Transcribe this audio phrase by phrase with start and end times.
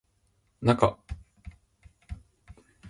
[0.65, 0.97] なか